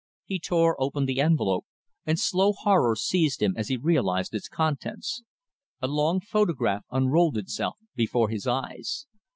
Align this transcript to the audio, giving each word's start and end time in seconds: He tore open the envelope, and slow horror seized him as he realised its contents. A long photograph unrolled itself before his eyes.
He 0.25 0.39
tore 0.39 0.81
open 0.81 1.05
the 1.05 1.21
envelope, 1.21 1.67
and 2.07 2.17
slow 2.17 2.53
horror 2.53 2.95
seized 2.95 3.39
him 3.39 3.53
as 3.55 3.67
he 3.67 3.77
realised 3.77 4.33
its 4.33 4.47
contents. 4.49 5.21
A 5.79 5.87
long 5.87 6.19
photograph 6.19 6.83
unrolled 6.89 7.37
itself 7.37 7.77
before 7.95 8.29
his 8.29 8.47
eyes. 8.47 9.05